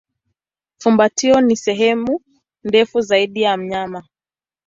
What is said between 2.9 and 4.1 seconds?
zaidi ya mnyama.